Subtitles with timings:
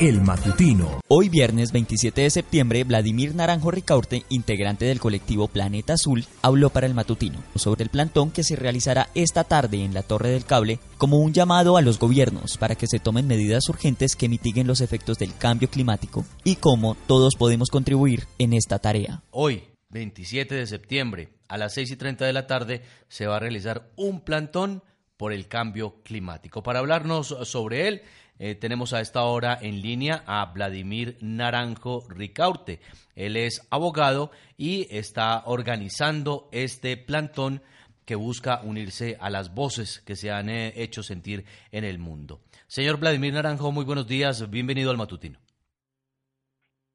[0.00, 1.02] El Matutino.
[1.08, 6.86] Hoy viernes 27 de septiembre, Vladimir Naranjo Ricaurte, integrante del colectivo Planeta Azul, habló para
[6.86, 10.78] El Matutino sobre el plantón que se realizará esta tarde en la Torre del Cable
[10.96, 14.80] como un llamado a los gobiernos para que se tomen medidas urgentes que mitiguen los
[14.80, 19.22] efectos del cambio climático y cómo todos podemos contribuir en esta tarea.
[19.30, 23.40] Hoy, 27 de septiembre, a las 6 y 30 de la tarde, se va a
[23.40, 24.82] realizar un plantón
[25.20, 26.62] por el cambio climático.
[26.62, 28.02] Para hablarnos sobre él,
[28.38, 32.80] eh, tenemos a esta hora en línea a Vladimir Naranjo Ricaurte.
[33.14, 37.60] Él es abogado y está organizando este plantón
[38.06, 42.40] que busca unirse a las voces que se han eh, hecho sentir en el mundo.
[42.66, 45.38] Señor Vladimir Naranjo, muy buenos días, bienvenido al matutino.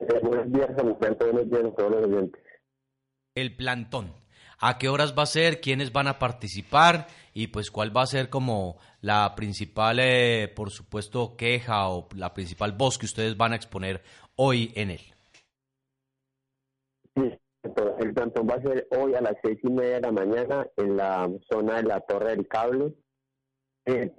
[0.00, 2.42] Eh, buenos días, buenos días a todos los oyentes.
[3.36, 4.12] El plantón
[4.58, 7.06] a qué horas va a ser, quiénes van a participar
[7.38, 12.34] y pues cuál va a ser como la principal, eh, por supuesto, queja o la
[12.34, 14.02] principal voz que ustedes van a exponer
[14.34, 15.00] hoy en él.
[17.14, 20.96] El plantón va a ser hoy a las seis y media de la mañana en
[20.96, 22.92] la zona de la Torre del Cable.
[23.86, 24.10] Eh,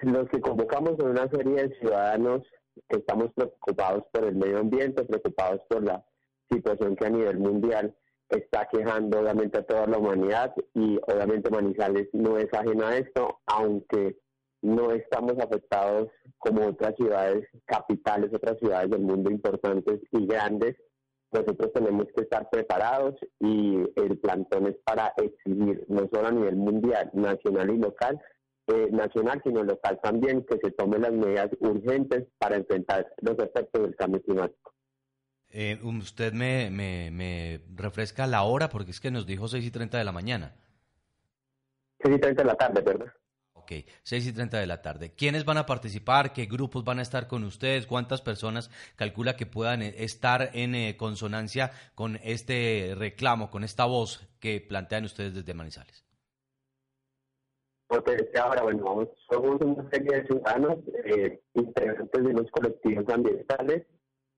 [0.00, 2.40] los que convocamos son una serie de ciudadanos
[2.88, 6.02] que estamos preocupados por el medio ambiente, preocupados por la
[6.50, 7.94] situación que a nivel mundial
[8.32, 13.40] está quejando obviamente a toda la humanidad y obviamente Manizales no es ajeno a esto,
[13.46, 14.16] aunque
[14.62, 16.08] no estamos afectados
[16.38, 20.76] como otras ciudades capitales, otras ciudades del mundo importantes y grandes.
[21.32, 26.56] Nosotros tenemos que estar preparados y el plantón es para exigir, no solo a nivel
[26.56, 28.20] mundial, nacional y local,
[28.68, 33.82] eh, nacional, sino local también, que se tomen las medidas urgentes para enfrentar los efectos
[33.82, 34.71] del cambio climático.
[35.54, 39.98] Eh, usted me, me, refresca la hora porque es que nos dijo 6 y 30
[39.98, 40.54] de la mañana.
[42.02, 43.12] 6 y 30 de la tarde, ¿verdad?
[43.52, 45.12] Ok, 6 y 30 de la tarde.
[45.14, 46.32] ¿Quiénes van a participar?
[46.32, 47.86] ¿Qué grupos van a estar con ustedes?
[47.86, 53.84] ¿Cuántas personas calcula que puedan eh, estar en eh, consonancia con este reclamo, con esta
[53.84, 56.06] voz que plantean ustedes desde Manizales?
[57.86, 63.86] Porque ahora, bueno, somos una serie de ciudadanos eh, integrantes de los colectivos ambientales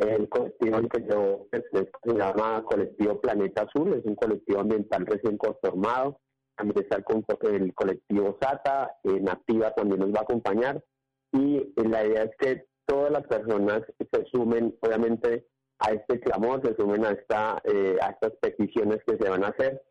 [0.00, 5.36] el colectivo que yo pertenezco se llama Colectivo Planeta Azul, es un colectivo ambiental recién
[5.36, 6.18] conformado.
[6.56, 6.96] También está
[7.42, 10.82] el, colectivo SATA, en Activa también nos va a acompañar.
[11.32, 15.46] Y eh, la idea es que todas las personas se sumen, obviamente,
[15.78, 19.48] a este clamor, se sumen a, esta, eh, a estas peticiones que se van a
[19.48, 19.82] hacer,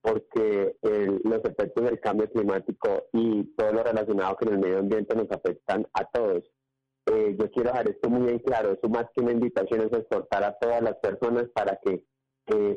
[0.00, 0.76] porque
[1.24, 5.86] los efectos del cambio climático y todo lo relacionado con el medio ambiente nos afectan
[5.94, 6.44] a todos.
[7.06, 10.42] Eh, yo quiero dejar esto muy bien claro, eso más que una invitación es exhortar
[10.42, 12.04] a todas las personas para que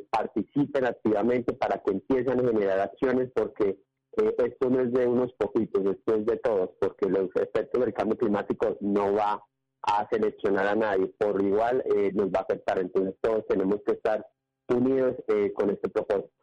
[0.10, 3.78] participen activamente, para que empiecen a generar acciones, porque
[4.18, 7.94] eh, esto no es de unos poquitos, esto es de todos, porque los efectos del
[7.94, 9.44] cambio climático no va
[9.84, 13.94] a seleccionar a nadie, por igual eh, nos va a afectar, entonces todos tenemos que
[13.94, 14.26] estar
[14.68, 15.16] unidos
[15.56, 16.34] con este propósito.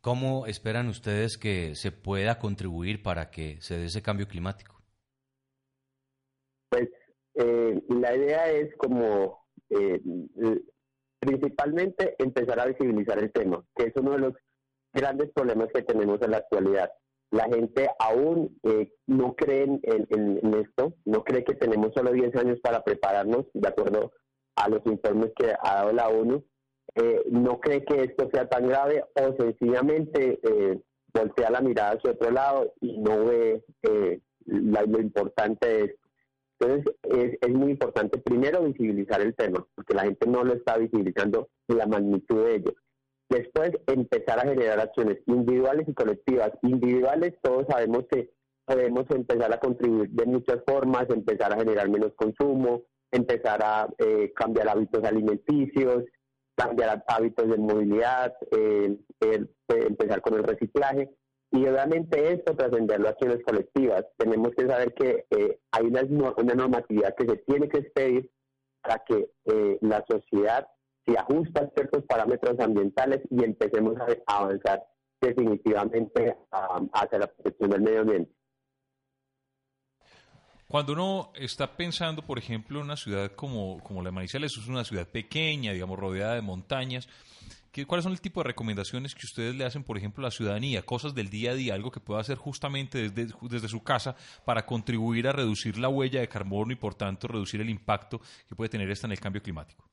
[0.00, 4.83] ¿Cómo esperan ustedes que se pueda contribuir para que se dé ese cambio climático?
[7.34, 10.00] Eh, la idea es como eh,
[11.18, 14.32] principalmente empezar a visibilizar el tema, que es uno de los
[14.92, 16.92] grandes problemas que tenemos en la actualidad.
[17.30, 22.60] La gente aún eh, no cree en, esto, no cree que tenemos solo 10 años
[22.60, 24.12] para prepararnos, de acuerdo
[24.56, 26.44] a los informes que ha dado la ONU,
[27.30, 30.38] no cree que esto sea tan grave o sencillamente
[31.12, 33.64] voltea la mirada hacia otro lado y no ve
[34.46, 36.03] lo importante de esto.
[36.64, 41.48] Entonces, es, muy importante primero visibilizar el tema, porque la gente no lo está visibilizando
[41.68, 42.74] la magnitud de ello.
[43.28, 46.52] Después, empezar a generar acciones individuales y colectivas.
[46.62, 48.30] Individuales, todos sabemos que
[48.64, 54.32] podemos empezar a contribuir de muchas formas, empezar a generar menos consumo, empezar a eh,
[54.34, 56.04] cambiar hábitos alimenticios,
[56.56, 58.96] cambiar hábitos de movilidad, eh,
[59.68, 61.10] empezar con el reciclaje.
[61.54, 64.04] Y obviamente esto trascenderlo a acciones colectivas.
[64.18, 66.02] Tenemos que saber que eh, hay una,
[66.36, 68.28] una, normatividad que se tiene que expedir
[68.82, 70.66] para que eh, la sociedad
[71.06, 73.94] se ajuste a ciertos parámetros ambientales y empecemos
[74.26, 74.82] a avanzar
[75.20, 76.36] definitivamente
[76.92, 78.32] hacia la protección del medio ambiente.
[80.66, 84.66] Cuando uno está pensando, por ejemplo, en una ciudad como, como la de Manizales, es
[84.66, 87.08] una ciudad pequeña, digamos, rodeada de montañas,
[87.86, 90.82] ¿Cuáles son el tipo de recomendaciones que ustedes le hacen, por ejemplo, a la ciudadanía?
[90.82, 94.64] Cosas del día a día, algo que pueda hacer justamente desde, desde su casa para
[94.64, 98.68] contribuir a reducir la huella de carbono y, por tanto, reducir el impacto que puede
[98.68, 99.84] tener esta en el cambio climático.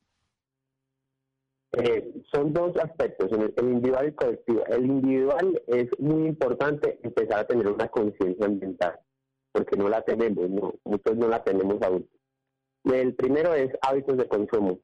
[1.73, 4.65] Eh, son dos aspectos, el, individual y el colectivo.
[4.67, 8.99] El individual es muy importante empezar a tener una conciencia ambiental,
[9.53, 10.49] porque no la tenemos,
[10.83, 12.07] muchos no la tenemos aún.
[12.83, 14.79] El primero es hábitos de consumo.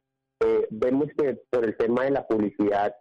[0.68, 2.96] Eh, vemos que por el tema de la publicidad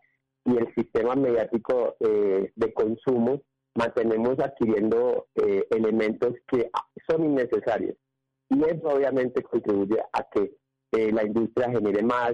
[0.44, 3.42] y el sistema mediático eh, de consumo,
[3.74, 6.70] mantenemos adquiriendo eh, elementos que
[7.08, 7.96] son innecesarios.
[8.48, 10.52] Y eso obviamente contribuye a que
[11.12, 12.32] la industria genere más,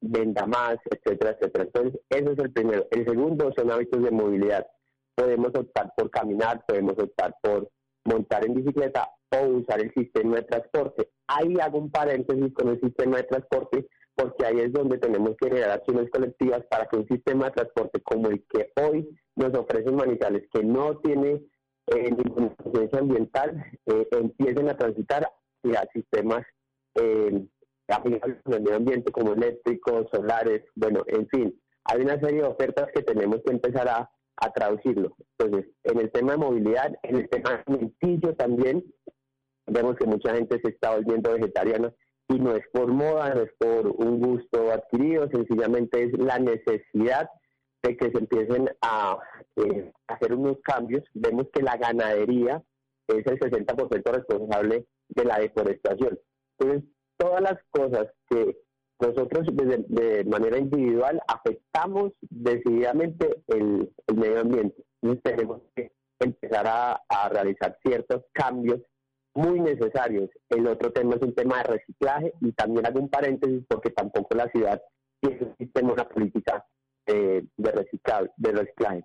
[0.00, 1.64] venda más, etcétera, etcétera.
[1.64, 2.86] Entonces, eso es el primero.
[2.90, 4.66] El segundo son hábitos de movilidad.
[5.14, 7.68] Podemos optar por caminar, podemos optar por
[8.04, 11.10] montar en bicicleta o usar el sistema de transporte.
[11.26, 13.88] Ahí hago un paréntesis con el sistema de transporte
[14.18, 18.00] porque ahí es donde tenemos que generar acciones colectivas para que un sistema de transporte
[18.02, 21.40] como el que hoy nos ofrecen Manizales, que no tiene
[21.86, 25.30] eh, ninguna conciencia ambiental, eh, empiecen a transitar
[25.62, 26.44] hacia sistemas
[26.96, 27.46] eh,
[27.86, 32.48] amigables con el medio ambiente como eléctricos, solares, bueno, en fin, hay una serie de
[32.48, 35.14] ofertas que tenemos que empezar a, a traducirlo.
[35.38, 38.84] Entonces, en el tema de movilidad, en el tema alimenticio también,
[39.68, 41.94] vemos que mucha gente se está volviendo vegetariana
[42.28, 47.28] y no es por moda, no es por un gusto adquirido, sencillamente es la necesidad
[47.82, 49.18] de que se empiecen a
[49.56, 51.04] eh, hacer unos cambios.
[51.14, 52.62] Vemos que la ganadería
[53.08, 56.18] es el 60% responsable de la deforestación.
[56.58, 58.56] Entonces, todas las cosas que
[59.00, 64.84] nosotros de, manera individual afectamos decididamente el, medio ambiente.
[65.00, 68.80] Entonces tenemos que empezar a, a, realizar ciertos cambios
[69.38, 70.28] muy necesarios.
[70.48, 74.34] El otro tema es un tema de reciclaje y también hago un paréntesis porque tampoco
[74.34, 74.82] la ciudad
[75.20, 76.66] tiene un sistema, una política
[77.06, 79.04] eh, de, reciclaje, de reciclaje.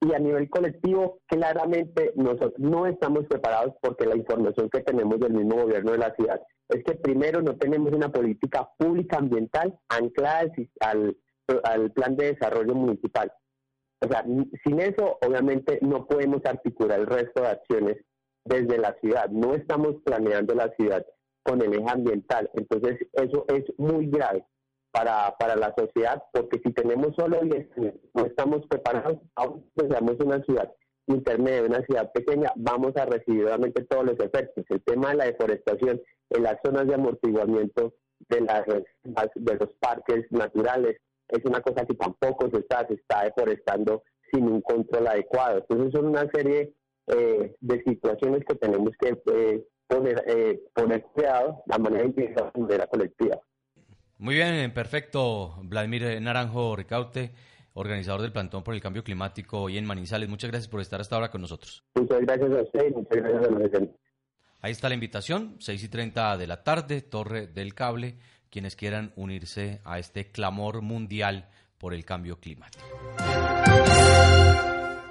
[0.00, 5.32] Y a nivel colectivo, claramente nosotros no estamos preparados porque la información que tenemos del
[5.32, 10.50] mismo gobierno de la ciudad es que primero no tenemos una política pública ambiental anclada
[10.80, 11.16] al,
[11.64, 13.32] al plan de desarrollo municipal.
[14.00, 14.24] O sea,
[14.64, 17.96] sin eso, obviamente, no podemos articular el resto de acciones
[18.44, 19.28] desde la ciudad.
[19.30, 21.04] No estamos planeando la ciudad
[21.42, 22.50] con el eje ambiental.
[22.54, 24.44] Entonces, eso es muy grave
[24.92, 27.68] para, para la sociedad, porque si tenemos solo 10
[28.14, 30.70] no estamos preparados, aunque seamos una ciudad
[31.06, 34.64] intermedia, una ciudad pequeña, vamos a recibir realmente todos los efectos.
[34.68, 36.00] El tema de la deforestación
[36.30, 37.94] en las zonas de amortiguamiento
[38.28, 40.96] de, las, de los parques naturales
[41.28, 44.02] es una cosa que tampoco se está, se está deforestando
[44.32, 45.58] sin un control adecuado.
[45.58, 46.74] Entonces son una serie
[47.06, 52.86] eh, de situaciones que tenemos que eh, poner, eh, poner cuidado la manera de la
[52.86, 53.40] colectiva.
[54.18, 55.56] Muy bien, perfecto.
[55.64, 57.32] Vladimir Naranjo Ricaute,
[57.74, 60.28] organizador del Plantón por el Cambio Climático hoy en Manizales.
[60.28, 61.84] Muchas gracias por estar hasta ahora con nosotros.
[61.96, 63.90] Muchas gracias a usted y muchas gracias a los
[64.60, 68.16] Ahí está la invitación, 6 y 30 de la tarde, Torre del Cable,
[68.48, 72.84] quienes quieran unirse a este clamor mundial por el cambio climático.